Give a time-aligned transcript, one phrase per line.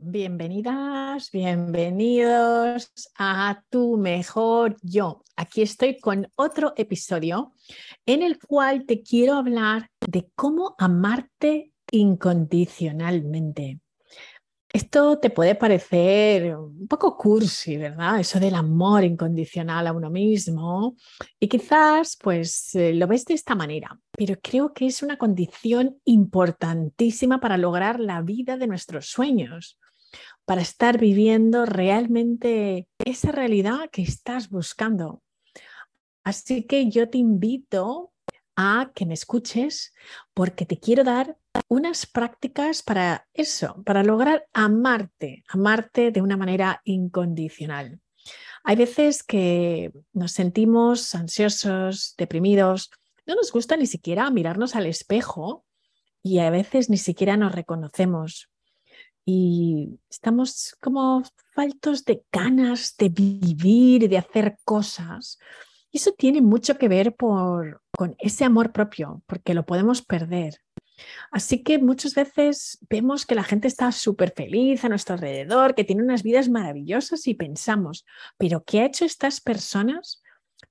[0.00, 5.24] Bienvenidas, bienvenidos a Tu Mejor Yo.
[5.34, 7.52] Aquí estoy con otro episodio
[8.06, 13.80] en el cual te quiero hablar de cómo amarte incondicionalmente.
[14.72, 18.20] Esto te puede parecer un poco cursi, ¿verdad?
[18.20, 20.94] Eso del amor incondicional a uno mismo.
[21.40, 25.98] Y quizás pues eh, lo ves de esta manera, pero creo que es una condición
[26.04, 29.76] importantísima para lograr la vida de nuestros sueños
[30.44, 35.22] para estar viviendo realmente esa realidad que estás buscando.
[36.24, 38.12] Así que yo te invito
[38.56, 39.94] a que me escuches
[40.34, 41.36] porque te quiero dar
[41.68, 48.00] unas prácticas para eso, para lograr amarte, amarte de una manera incondicional.
[48.64, 52.90] Hay veces que nos sentimos ansiosos, deprimidos,
[53.26, 55.64] no nos gusta ni siquiera mirarnos al espejo
[56.22, 58.50] y a veces ni siquiera nos reconocemos
[59.30, 65.38] y estamos como faltos de ganas de vivir de hacer cosas.
[65.90, 70.62] Y eso tiene mucho que ver por, con ese amor propio, porque lo podemos perder.
[71.30, 75.84] Así que muchas veces vemos que la gente está súper feliz a nuestro alrededor, que
[75.84, 78.06] tiene unas vidas maravillosas y pensamos,
[78.38, 80.22] pero ¿qué ha hecho estas personas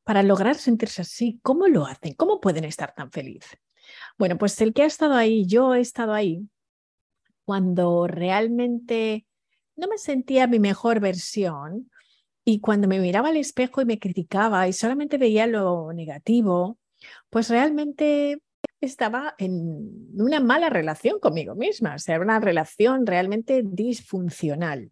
[0.04, 1.40] para lograr sentirse así?
[1.44, 2.16] ¿Cómo lo hacen?
[2.16, 3.60] ¿Cómo pueden estar tan felices?
[4.18, 6.50] Bueno, pues el que ha estado ahí, yo he estado ahí,
[7.48, 9.26] cuando realmente
[9.78, 11.90] no me sentía mi mejor versión
[12.44, 16.78] y cuando me miraba al espejo y me criticaba y solamente veía lo negativo,
[17.30, 18.42] pues realmente
[18.82, 24.92] estaba en una mala relación conmigo misma, o sea, una relación realmente disfuncional.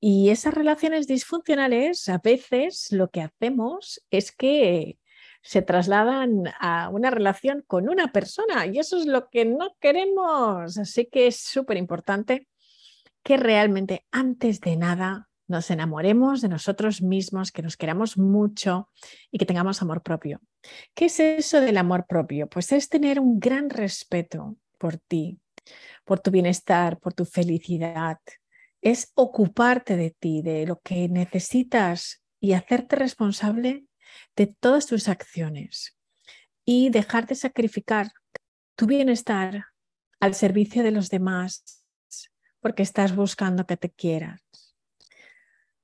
[0.00, 4.98] Y esas relaciones disfuncionales, a veces lo que hacemos es que
[5.46, 10.76] se trasladan a una relación con una persona y eso es lo que no queremos.
[10.76, 12.48] Así que es súper importante
[13.22, 18.90] que realmente antes de nada nos enamoremos de nosotros mismos, que nos queramos mucho
[19.30, 20.40] y que tengamos amor propio.
[20.94, 22.48] ¿Qué es eso del amor propio?
[22.48, 25.38] Pues es tener un gran respeto por ti,
[26.04, 28.18] por tu bienestar, por tu felicidad.
[28.82, 33.85] Es ocuparte de ti, de lo que necesitas y hacerte responsable
[34.36, 35.96] de todas tus acciones
[36.64, 38.12] y dejar de sacrificar
[38.74, 39.66] tu bienestar
[40.20, 41.84] al servicio de los demás
[42.60, 44.42] porque estás buscando que te quieras.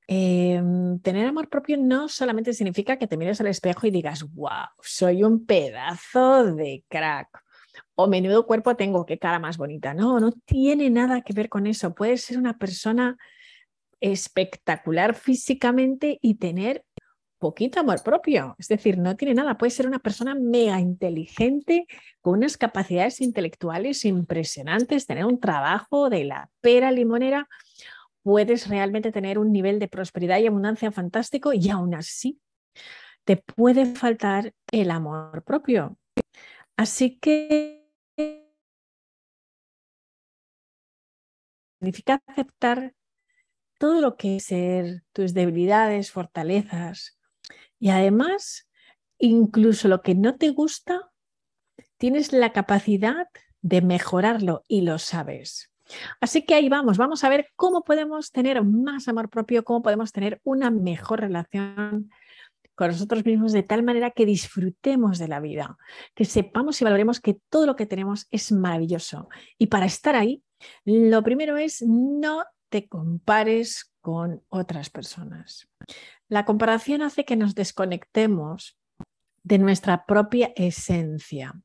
[0.08, 4.66] Em, tener amor propio no solamente significa que te mires al espejo y digas, wow,
[4.80, 7.28] soy un pedazo de crack.
[7.94, 9.94] O menudo cuerpo tengo, qué cara más bonita.
[9.94, 11.94] No, no tiene nada que ver con eso.
[11.94, 13.16] Puedes ser una persona
[14.00, 16.84] espectacular físicamente y tener
[17.42, 18.54] poquito amor propio.
[18.56, 19.58] Es decir, no tiene nada.
[19.58, 21.88] Puede ser una persona mega inteligente,
[22.20, 27.48] con unas capacidades intelectuales impresionantes, tener un trabajo de la pera limonera.
[28.22, 32.40] Puedes realmente tener un nivel de prosperidad y abundancia fantástico y aún así
[33.24, 35.98] te puede faltar el amor propio.
[36.76, 37.88] Así que
[41.80, 42.94] significa aceptar
[43.80, 47.18] todo lo que es ser tus debilidades, fortalezas,
[47.82, 48.68] y además,
[49.18, 51.10] incluso lo que no te gusta,
[51.98, 53.26] tienes la capacidad
[53.60, 55.72] de mejorarlo y lo sabes.
[56.20, 60.12] Así que ahí vamos, vamos a ver cómo podemos tener más amor propio, cómo podemos
[60.12, 62.08] tener una mejor relación
[62.76, 65.76] con nosotros mismos de tal manera que disfrutemos de la vida,
[66.14, 69.28] que sepamos y valoremos que todo lo que tenemos es maravilloso.
[69.58, 70.44] Y para estar ahí,
[70.84, 75.68] lo primero es no te compares con otras personas.
[76.32, 78.78] La comparación hace que nos desconectemos
[79.42, 81.60] de nuestra propia esencia.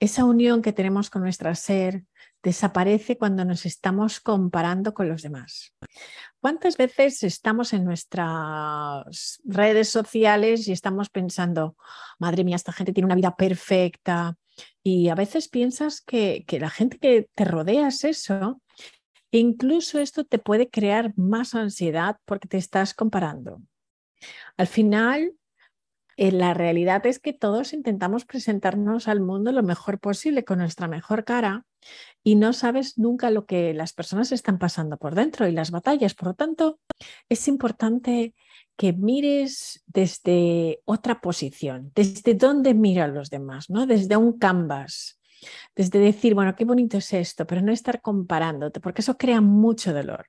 [0.00, 2.02] Esa unión que tenemos con nuestra ser
[2.42, 5.76] desaparece cuando nos estamos comparando con los demás.
[6.40, 11.76] ¿Cuántas veces estamos en nuestras redes sociales y estamos pensando,
[12.18, 14.36] madre mía, esta gente tiene una vida perfecta?
[14.82, 18.60] Y a veces piensas que, que la gente que te rodea es eso
[19.30, 23.60] incluso esto te puede crear más ansiedad porque te estás comparando.
[24.56, 25.32] Al final,
[26.16, 30.86] eh, la realidad es que todos intentamos presentarnos al mundo lo mejor posible con nuestra
[30.86, 31.64] mejor cara
[32.22, 36.14] y no sabes nunca lo que las personas están pasando por dentro y las batallas.
[36.14, 36.78] Por lo tanto,
[37.28, 38.34] es importante
[38.76, 43.86] que mires desde otra posición, desde dónde miran los demás, ¿no?
[43.86, 45.20] Desde un canvas
[45.74, 49.92] desde decir, bueno, qué bonito es esto, pero no estar comparándote, porque eso crea mucho
[49.92, 50.26] dolor,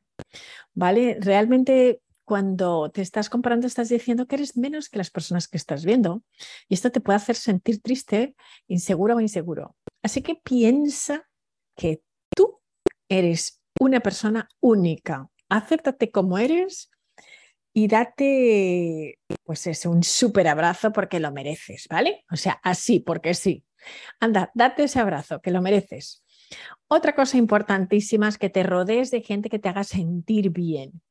[0.74, 1.18] ¿vale?
[1.20, 5.86] Realmente cuando te estás comparando estás diciendo que eres menos que las personas que estás
[5.86, 6.24] viendo
[6.68, 8.36] y esto te puede hacer sentir triste,
[8.68, 9.76] inseguro o inseguro.
[10.04, 11.30] Así que piensa
[11.76, 12.02] que
[12.36, 12.60] tú
[13.08, 15.30] eres una persona única.
[15.50, 16.90] Acéptate como eres
[17.74, 22.24] y date, pues eso, un súper abrazo porque lo mereces, ¿vale?
[22.32, 23.66] O sea, así, porque sí.
[24.20, 26.24] Anda, date ese abrazo, que lo mereces.
[26.88, 31.02] Otra cosa importantísima es que te rodees de gente que te haga sentir bien.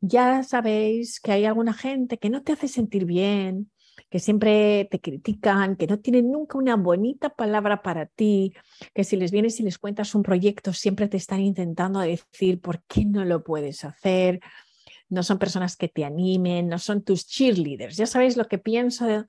[0.00, 3.70] Ya sabéis que hay alguna gente que no te hace sentir bien,
[4.10, 8.52] que siempre te critican, que no tienen nunca una bonita palabra para ti,
[8.94, 12.82] que si les vienes y les cuentas un proyecto siempre te están intentando decir por
[12.84, 14.40] qué no lo puedes hacer.
[15.08, 17.96] No son personas que te animen, no son tus cheerleaders.
[17.96, 19.24] Ya sabéis lo que pienso de,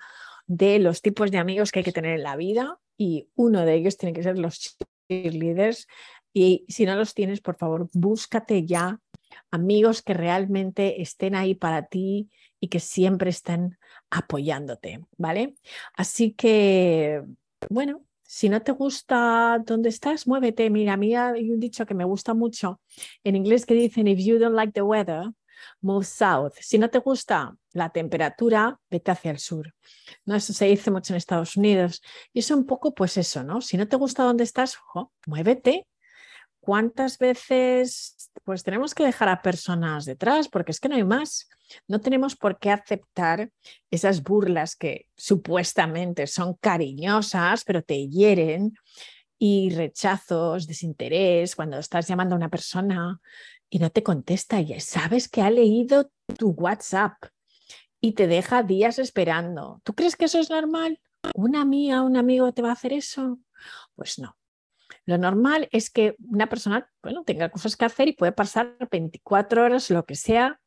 [0.47, 3.75] de los tipos de amigos que hay que tener en la vida y uno de
[3.75, 4.77] ellos tiene que ser los
[5.07, 5.87] cheerleaders.
[6.33, 8.99] Y si no los tienes, por favor, búscate ya
[9.51, 12.29] amigos que realmente estén ahí para ti
[12.59, 13.77] y que siempre estén
[14.09, 15.55] apoyándote, ¿vale?
[15.95, 17.23] Así que,
[17.69, 20.69] bueno, si no te gusta dónde estás, muévete.
[20.69, 22.81] Mira, a mí hay un dicho que me gusta mucho
[23.23, 25.31] en inglés que dicen, if you don't like the weather,
[25.81, 26.53] move south.
[26.59, 29.73] Si no te gusta la temperatura, vete hacia el sur.
[30.25, 30.35] ¿No?
[30.35, 32.01] Eso se dice mucho en Estados Unidos.
[32.33, 33.61] Y es un poco, pues eso, ¿no?
[33.61, 34.77] Si no te gusta dónde estás,
[35.25, 35.87] muévete
[36.67, 38.13] ¿cuántas veces
[38.43, 40.47] pues tenemos que dejar a personas detrás?
[40.47, 41.49] Porque es que no hay más.
[41.87, 43.51] No tenemos por qué aceptar
[43.91, 48.73] esas burlas que supuestamente son cariñosas, pero te hieren,
[49.39, 53.19] y rechazos, desinterés, cuando estás llamando a una persona
[53.69, 57.13] y no te contesta y sabes que ha leído tu WhatsApp
[58.01, 59.81] y te deja días esperando.
[59.83, 60.99] ¿Tú crees que eso es normal?
[61.33, 63.39] ¿Una amiga, un amigo te va a hacer eso?
[63.95, 64.36] Pues no.
[65.07, 69.63] Lo normal es que una persona bueno, tenga cosas que hacer y puede pasar 24
[69.63, 70.59] horas, lo que sea,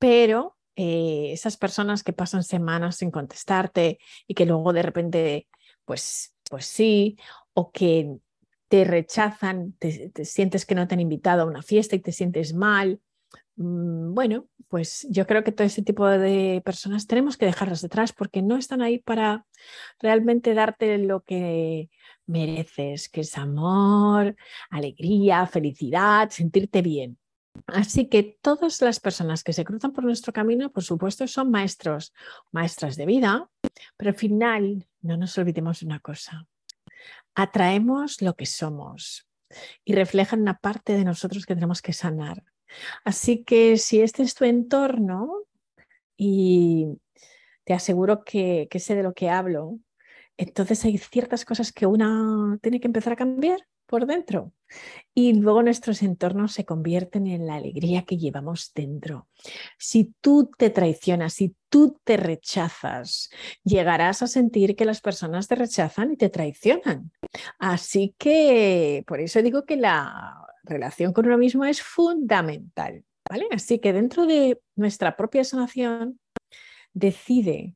[0.00, 5.48] pero eh, esas personas que pasan semanas sin contestarte y que luego de repente,
[5.84, 7.16] pues, pues sí,
[7.54, 8.18] o que
[8.66, 12.54] te rechazan, te, sientes que no te han invitado a una fiesta y te sientes
[12.54, 13.00] mal.
[13.54, 18.12] Mm, bueno, pues yo creo que todo ese tipo de personas tenemos que dejarlas detrás
[18.12, 19.46] porque no están ahí para
[20.00, 21.90] realmente darte lo que
[22.28, 24.36] mereces, que es amor,
[24.70, 27.18] alegría, felicidad, sentirte bien.
[27.66, 32.14] Así que todas las personas que se cruzan por nuestro camino, por supuesto, son maestros,
[32.52, 33.50] maestras de vida,
[33.96, 36.46] pero al final no nos olvidemos de una cosa.
[37.34, 39.28] Atraemos lo que somos
[39.84, 42.44] y reflejan una parte de nosotros que tenemos que sanar.
[43.04, 45.44] Así que si este es tu entorno
[46.16, 46.98] y
[47.64, 49.78] te aseguro que, que sé de lo que hablo,
[50.38, 54.52] entonces hay ciertas cosas que una tiene que empezar a cambiar por dentro
[55.14, 59.28] y luego nuestros entornos se convierten en la alegría que llevamos dentro.
[59.78, 63.30] Si tú te traicionas, si tú te rechazas,
[63.64, 67.10] llegarás a sentir que las personas te rechazan y te traicionan.
[67.58, 73.04] Así que por eso digo que la relación con uno mismo es fundamental.
[73.28, 73.46] ¿vale?
[73.50, 76.20] Así que dentro de nuestra propia sanación,
[76.92, 77.74] decide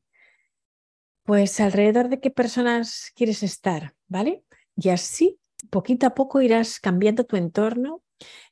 [1.23, 4.43] pues alrededor de qué personas quieres estar, ¿vale?
[4.75, 5.39] Y así,
[5.69, 8.03] poquito a poco irás cambiando tu entorno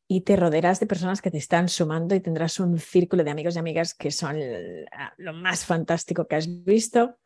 [0.08, 3.56] y te rodearás de personas que te están sumando y tendrás un círculo de amigos
[3.56, 4.38] y amigas que son
[5.18, 7.18] lo más fantástico que has visto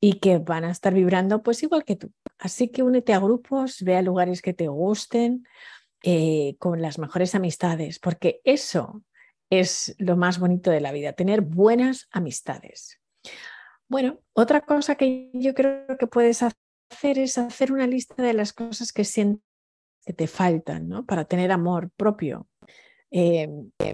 [0.00, 2.12] y que van a estar vibrando pues igual que tú.
[2.38, 5.46] Así que únete a grupos, ve a lugares que te gusten
[6.02, 9.02] eh, con las mejores amistades, porque eso
[9.50, 13.00] es lo más bonito de la vida, tener buenas amistades.
[13.88, 18.52] Bueno, otra cosa que yo creo que puedes hacer es hacer una lista de las
[18.52, 19.46] cosas que sientes
[20.04, 21.04] que te faltan, ¿no?
[21.04, 22.48] Para tener amor propio.
[23.10, 23.48] Eh,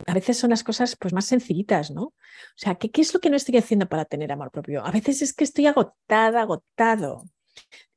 [0.06, 2.02] a veces son las cosas pues, más sencillitas, ¿no?
[2.02, 2.14] O
[2.56, 4.84] sea, ¿qué, ¿qué es lo que no estoy haciendo para tener amor propio?
[4.84, 7.24] A veces es que estoy agotada, agotado.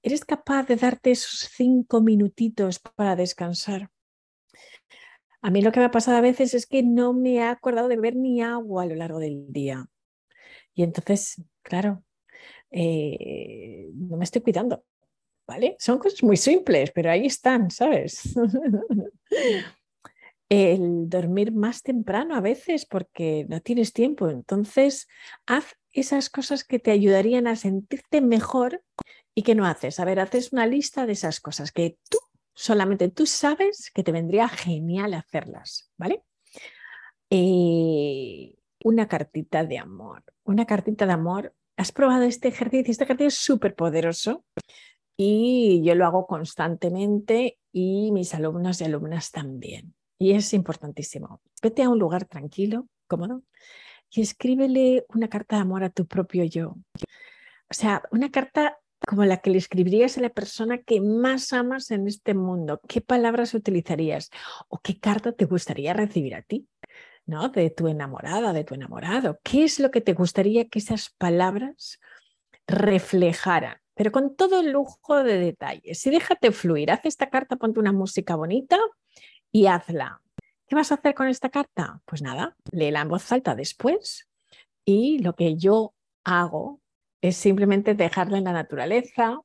[0.02, 3.90] ¿Eres capaz de darte esos cinco minutitos para descansar?
[5.42, 7.88] A mí lo que me ha pasado a veces es que no me he acordado
[7.88, 9.88] de beber ni agua a lo largo del día.
[10.74, 12.04] Y entonces, claro,
[12.72, 14.84] eh, no me estoy cuidando,
[15.48, 15.76] ¿vale?
[15.80, 18.34] Son cosas muy simples, pero ahí están, ¿sabes?
[20.48, 24.30] El dormir más temprano a veces porque no tienes tiempo.
[24.30, 25.08] Entonces,
[25.48, 28.84] haz esas cosas que te ayudarían a sentirte mejor
[29.34, 30.00] y que no haces.
[30.00, 32.20] A ver, haces una lista de esas cosas que tú,
[32.54, 36.22] solamente tú sabes que te vendría genial hacerlas, ¿vale?
[37.32, 37.75] Eh,
[38.86, 40.24] una cartita de amor.
[40.44, 41.56] Una cartita de amor.
[41.76, 42.92] ¿Has probado este ejercicio?
[42.92, 44.46] Este ejercicio es súper poderoso
[45.18, 49.96] y yo lo hago constantemente y mis alumnos y alumnas también.
[50.20, 51.42] Y es importantísimo.
[51.64, 53.42] Vete a un lugar tranquilo, cómodo,
[54.12, 56.76] y escríbele una carta de amor a tu propio yo.
[57.68, 58.78] O sea, una carta
[59.08, 62.80] como la que le escribirías a la persona que más amas en este mundo?
[62.88, 64.30] ¿Qué palabras utilizarías?
[64.68, 66.68] ¿O qué carta te gustaría recibir a ti?
[67.26, 67.50] ¿No?
[67.50, 69.40] De tu enamorada, de tu enamorado.
[69.44, 72.00] ¿Qué es lo que te gustaría que esas palabras
[72.68, 73.78] reflejaran?
[73.96, 76.06] Pero con todo el lujo de detalles.
[76.06, 76.92] Y déjate fluir.
[76.92, 78.78] Haz esta carta, ponte una música bonita
[79.52, 80.22] y hazla.
[80.68, 82.02] ¿Qué vas a hacer con esta carta?
[82.06, 84.28] Pues nada, léela en voz alta después.
[84.84, 86.82] Y lo que yo hago
[87.22, 89.40] es simplemente dejarla en la naturaleza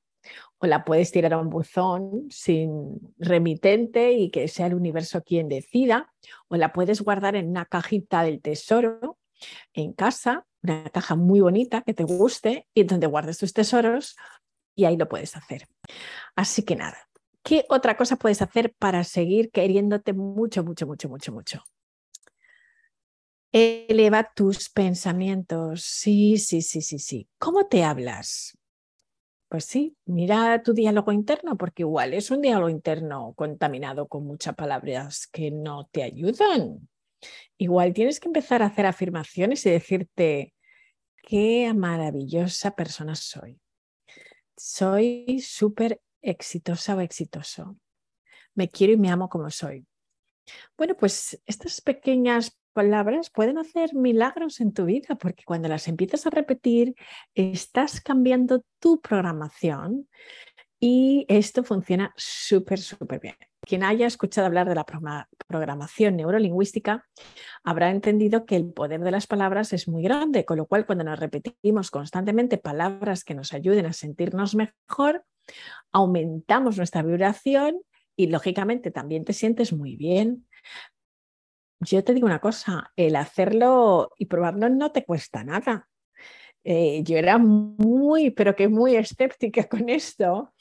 [0.58, 5.48] o la puedes tirar a un buzón sin remitente y que sea el universo quien
[5.48, 6.12] decida,
[6.48, 9.18] o la puedes guardar en una cajita del tesoro
[9.72, 14.16] en casa, una caja muy bonita que te guste y donde guardes tus tesoros
[14.74, 15.66] y ahí lo puedes hacer.
[16.36, 17.08] Así que nada,
[17.42, 21.62] ¿qué otra cosa puedes hacer para seguir queriéndote mucho, mucho, mucho, mucho, mucho?
[23.52, 25.82] Eleva tus pensamientos.
[25.82, 27.28] Sí, sí, sí, sí, sí.
[27.38, 28.56] ¿Cómo te hablas?
[29.50, 34.54] Pues sí, mira tu diálogo interno, porque igual es un diálogo interno contaminado con muchas
[34.54, 36.88] palabras que no te ayudan.
[37.59, 40.54] Igual tienes que empezar a hacer afirmaciones y decirte,
[41.25, 43.61] qué maravillosa persona soy.
[44.57, 47.76] Soy súper exitosa o exitoso.
[48.54, 49.85] Me quiero y me amo como soy.
[50.76, 56.26] Bueno, pues estas pequeñas palabras pueden hacer milagros en tu vida porque cuando las empiezas
[56.26, 56.94] a repetir,
[57.34, 60.08] estás cambiando tu programación
[60.80, 63.36] y esto funciona súper, súper bien.
[63.60, 64.86] Quien haya escuchado hablar de la
[65.46, 67.06] programación neurolingüística
[67.62, 71.04] habrá entendido que el poder de las palabras es muy grande, con lo cual cuando
[71.04, 75.24] nos repetimos constantemente palabras que nos ayuden a sentirnos mejor,
[75.92, 77.82] aumentamos nuestra vibración
[78.16, 80.46] y lógicamente también te sientes muy bien.
[81.80, 85.88] Yo te digo una cosa, el hacerlo y probarlo no te cuesta nada.
[86.62, 90.52] Eh, yo era muy, pero que muy escéptica con esto.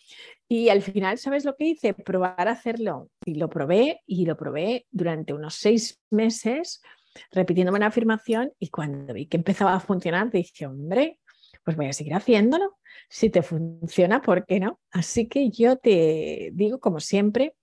[0.47, 1.93] Y al final, ¿sabes lo que hice?
[1.93, 3.09] Probar a hacerlo.
[3.25, 6.81] Y lo probé y lo probé durante unos seis meses,
[7.31, 8.53] repitiéndome una afirmación.
[8.57, 11.19] Y cuando vi que empezaba a funcionar, dije, hombre,
[11.65, 12.77] pues voy a seguir haciéndolo.
[13.09, 14.79] Si te funciona, ¿por qué no?
[14.91, 17.55] Así que yo te digo, como siempre,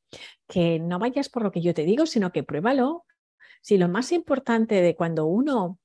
[0.46, 3.05] que no vayas por lo que yo te digo, sino que pruébalo,
[3.66, 5.80] si lo más importante de cuando uno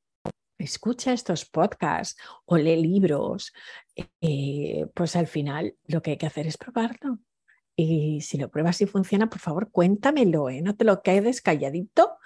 [0.60, 3.54] escucha estos podcasts o lee libros,
[4.22, 7.18] eh, pues al final lo que hay que hacer es probarlo.
[7.76, 10.62] Y si lo pruebas y funciona, por favor, cuéntamelo, ¿eh?
[10.62, 12.20] no te lo quedes calladito,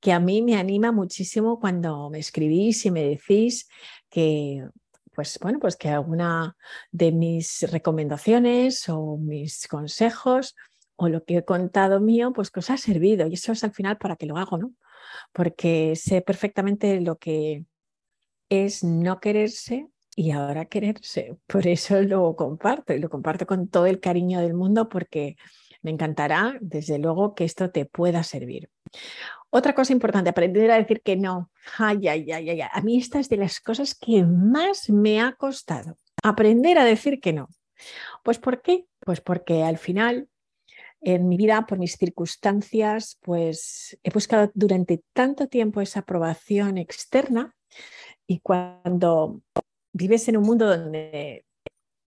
[0.00, 3.68] que a mí me anima muchísimo cuando me escribís y me decís
[4.08, 4.66] que,
[5.14, 6.56] pues bueno, pues que alguna
[6.90, 10.56] de mis recomendaciones o mis consejos
[10.96, 13.26] o lo que he contado mío, pues que os ha servido.
[13.26, 14.72] Y eso es al final para que lo hago, ¿no?
[15.32, 17.64] Porque sé perfectamente lo que
[18.48, 21.36] es no quererse y ahora quererse.
[21.46, 25.36] Por eso lo comparto y lo comparto con todo el cariño del mundo porque
[25.82, 28.70] me encantará, desde luego, que esto te pueda servir.
[29.50, 31.50] Otra cosa importante, aprender a decir que no.
[31.76, 32.60] Ay, ay, ay, ay.
[32.60, 35.96] A mí esta es de las cosas que más me ha costado.
[36.22, 37.48] Aprender a decir que no.
[38.22, 38.86] Pues ¿por qué?
[39.00, 40.28] Pues porque al final
[41.02, 47.54] en mi vida, por mis circunstancias, pues he buscado durante tanto tiempo esa aprobación externa
[48.26, 49.42] y cuando
[49.92, 51.44] vives en un mundo donde,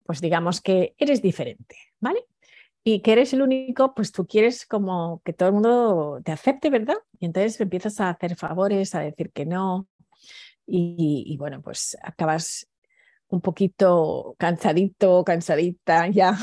[0.05, 2.25] pues digamos que eres diferente, ¿vale?
[2.83, 6.71] Y que eres el único, pues tú quieres como que todo el mundo te acepte,
[6.71, 6.97] ¿verdad?
[7.19, 9.87] Y entonces empiezas a hacer favores, a decir que no.
[10.65, 12.67] Y, y bueno, pues acabas
[13.27, 16.35] un poquito cansadito, cansadita ya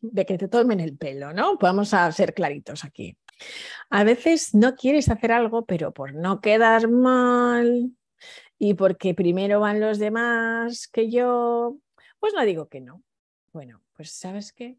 [0.00, 1.56] de que te tomen el pelo, ¿no?
[1.58, 3.16] Vamos a ser claritos aquí.
[3.90, 7.92] A veces no quieres hacer algo, pero por no quedar mal
[8.58, 11.78] y porque primero van los demás que yo,
[12.18, 13.02] pues no digo que no.
[13.52, 14.78] Bueno, pues sabes qué?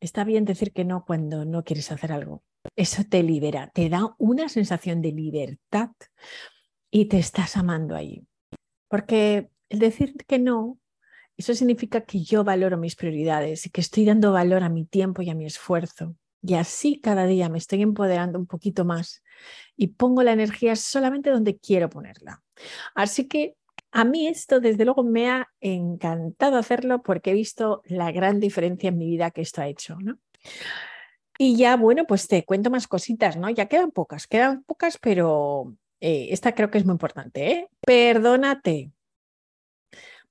[0.00, 2.42] Está bien decir que no cuando no quieres hacer algo.
[2.76, 5.90] Eso te libera, te da una sensación de libertad
[6.90, 8.26] y te estás amando ahí.
[8.88, 10.78] Porque el decir que no
[11.36, 15.22] eso significa que yo valoro mis prioridades y que estoy dando valor a mi tiempo
[15.22, 16.16] y a mi esfuerzo.
[16.42, 19.22] Y así cada día me estoy empoderando un poquito más
[19.76, 22.42] y pongo la energía solamente donde quiero ponerla.
[22.94, 23.54] Así que
[23.92, 28.88] a mí esto desde luego me ha encantado hacerlo porque he visto la gran diferencia
[28.88, 29.96] en mi vida que esto ha hecho.
[30.00, 30.18] ¿no?
[31.38, 33.50] Y ya, bueno, pues te cuento más cositas, ¿no?
[33.50, 37.50] Ya quedan pocas, quedan pocas, pero eh, esta creo que es muy importante.
[37.50, 37.68] ¿eh?
[37.86, 38.92] Perdónate.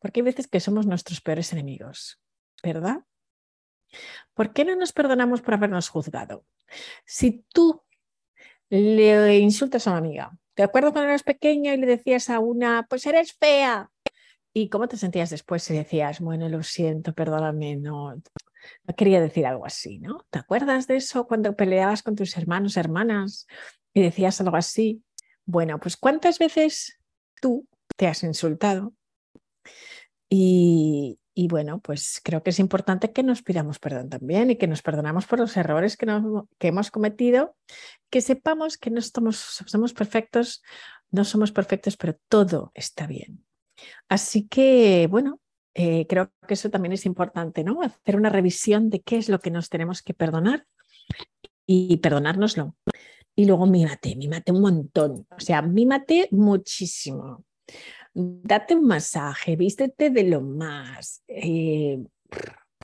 [0.01, 2.19] Porque hay veces que somos nuestros peores enemigos,
[2.63, 3.05] ¿verdad?
[4.33, 6.43] ¿Por qué no nos perdonamos por habernos juzgado?
[7.05, 7.83] Si tú
[8.69, 12.87] le insultas a una amiga, ¿te acuerdas cuando eras pequeña y le decías a una,
[12.89, 13.91] pues eres fea?
[14.53, 19.45] ¿Y cómo te sentías después si decías, bueno, lo siento, perdóname, no, no quería decir
[19.45, 20.25] algo así, ¿no?
[20.29, 23.47] ¿Te acuerdas de eso cuando peleabas con tus hermanos, hermanas
[23.93, 25.03] y decías algo así?
[25.45, 26.99] Bueno, pues ¿cuántas veces
[27.41, 28.93] tú te has insultado?
[30.33, 34.67] Y, y bueno, pues creo que es importante que nos pidamos perdón también y que
[34.67, 36.07] nos perdonamos por los errores que,
[36.57, 37.57] que hemos cometido,
[38.09, 40.63] que sepamos que no somos, somos perfectos,
[41.09, 43.43] no somos perfectos, pero todo está bien.
[44.07, 45.41] Así que, bueno,
[45.73, 47.81] eh, creo que eso también es importante, ¿no?
[47.81, 50.65] Hacer una revisión de qué es lo que nos tenemos que perdonar
[51.65, 52.77] y perdonárnoslo.
[53.35, 55.27] Y luego mímate, mímate un montón.
[55.29, 57.43] O sea, mímate muchísimo
[58.13, 61.99] date un masaje, vístete de lo más, eh,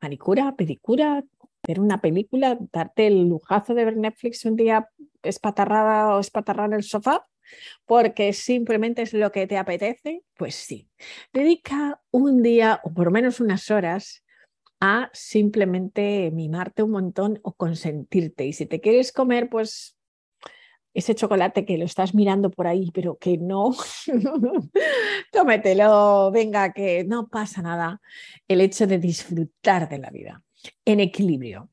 [0.01, 1.23] manicura, pedicura,
[1.67, 4.89] ver una película, darte el lujazo de ver Netflix un día
[5.23, 7.25] espatarrada o espatarrada en el sofá,
[7.85, 10.89] porque simplemente es lo que te apetece, pues sí.
[11.33, 14.23] Dedica un día o por lo menos unas horas
[14.79, 18.45] a simplemente mimarte un montón o consentirte.
[18.45, 19.96] Y si te quieres comer, pues
[20.97, 23.75] ese chocolate que lo estás mirando por ahí, pero que no,
[25.31, 28.01] tómetelo, venga, que no pasa nada.
[28.47, 30.43] El hecho de disfrutar de la vida
[30.85, 31.69] en equilibrio.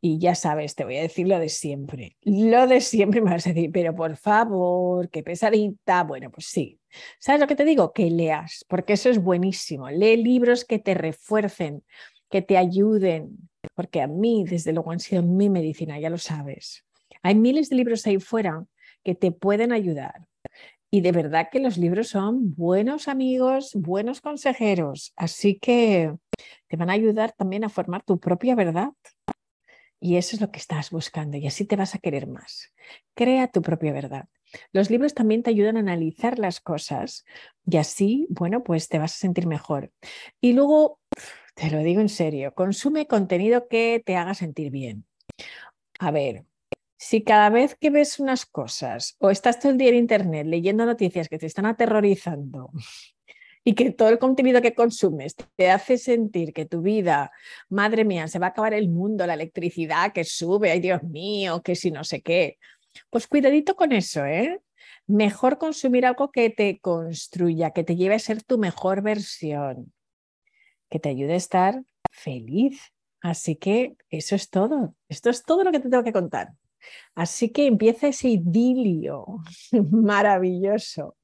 [0.00, 2.16] Y ya sabes, te voy a decir lo de siempre.
[2.22, 6.02] Lo de siempre me vas a decir, pero por favor, qué pesadita.
[6.02, 6.80] Bueno, pues sí.
[7.20, 7.92] ¿Sabes lo que te digo?
[7.92, 9.88] Que leas, porque eso es buenísimo.
[9.90, 11.84] Lee libros que te refuercen,
[12.30, 16.85] que te ayuden, porque a mí, desde luego, han sido mi medicina, ya lo sabes.
[17.26, 18.64] Hay miles de libros ahí fuera
[19.02, 20.28] que te pueden ayudar.
[20.92, 25.12] Y de verdad que los libros son buenos amigos, buenos consejeros.
[25.16, 26.14] Así que
[26.68, 28.90] te van a ayudar también a formar tu propia verdad.
[29.98, 32.72] Y eso es lo que estás buscando y así te vas a querer más.
[33.14, 34.28] Crea tu propia verdad.
[34.70, 37.24] Los libros también te ayudan a analizar las cosas
[37.68, 39.90] y así, bueno, pues te vas a sentir mejor.
[40.40, 41.00] Y luego,
[41.56, 45.06] te lo digo en serio, consume contenido que te haga sentir bien.
[45.98, 46.44] A ver,
[46.96, 50.86] si cada vez que ves unas cosas o estás todo el día en Internet leyendo
[50.86, 52.70] noticias que te están aterrorizando
[53.64, 57.32] y que todo el contenido que consumes te hace sentir que tu vida,
[57.68, 61.62] madre mía, se va a acabar el mundo, la electricidad que sube, ay Dios mío,
[61.62, 62.58] que si no sé qué,
[63.10, 64.60] pues cuidadito con eso, ¿eh?
[65.06, 69.92] Mejor consumir algo que te construya, que te lleve a ser tu mejor versión,
[70.88, 72.92] que te ayude a estar feliz.
[73.20, 74.94] Así que eso es todo.
[75.08, 76.52] Esto es todo lo que te tengo que contar.
[77.14, 79.26] Así que empieza ese idilio
[79.90, 81.16] maravilloso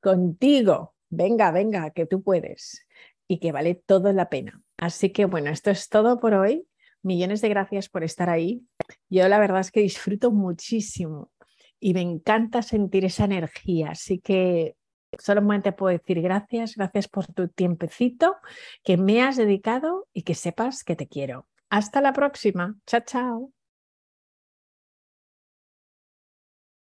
[0.00, 0.94] contigo.
[1.08, 2.86] Venga, venga, que tú puedes
[3.28, 4.60] y que vale todo la pena.
[4.76, 6.66] Así que bueno, esto es todo por hoy.
[7.02, 8.62] Millones de gracias por estar ahí.
[9.08, 11.30] Yo la verdad es que disfruto muchísimo
[11.78, 13.90] y me encanta sentir esa energía.
[13.90, 14.76] Así que
[15.18, 18.36] solamente puedo decir gracias, gracias por tu tiempecito
[18.82, 21.46] que me has dedicado y que sepas que te quiero.
[21.70, 22.76] Hasta la próxima.
[22.86, 23.53] Chao, chao.